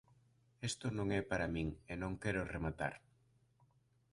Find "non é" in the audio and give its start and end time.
0.97-1.21